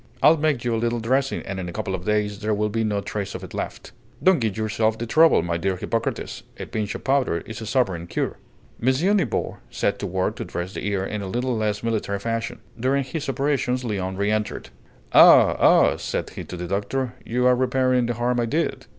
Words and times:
"I'll 0.23 0.35
make 0.37 0.65
you 0.65 0.73
a 0.73 0.81
little 0.81 0.99
dressing, 0.99 1.43
and 1.43 1.59
in 1.59 1.69
a 1.69 1.71
couple 1.71 1.93
of 1.93 2.05
days 2.05 2.39
there 2.39 2.55
will 2.55 2.69
be 2.69 2.83
no 2.83 3.01
trace 3.01 3.35
of 3.35 3.43
it 3.43 3.53
left." 3.53 3.91
"Don't 4.23 4.39
give 4.39 4.57
yourself 4.57 4.97
the 4.97 5.05
trouble, 5.05 5.43
my 5.43 5.57
dear 5.57 5.75
Hippocrates: 5.75 6.41
a 6.57 6.65
pinch 6.65 6.95
of 6.95 7.03
powder 7.03 7.37
is 7.41 7.61
a 7.61 7.67
sovereign 7.67 8.07
cure!" 8.07 8.39
M. 8.81 8.87
Nibor 9.17 9.59
set 9.69 9.99
to 9.99 10.07
work 10.07 10.37
to 10.37 10.45
dress 10.45 10.73
the 10.73 10.87
ear 10.87 11.05
in 11.05 11.21
a 11.21 11.27
little 11.27 11.55
less 11.55 11.83
military 11.83 12.17
fashion. 12.17 12.61
During 12.79 13.03
his 13.03 13.29
operations 13.29 13.83
Léon 13.83 14.17
re 14.17 14.31
entered. 14.31 14.69
"Ah! 15.13 15.55
ah!" 15.59 15.97
said 15.97 16.31
he 16.31 16.43
to 16.45 16.57
the 16.57 16.65
doctor: 16.67 17.13
"you 17.23 17.45
are 17.45 17.55
repairing 17.55 18.07
the 18.07 18.15
harm 18.15 18.39
I 18.39 18.47
did." 18.47 18.87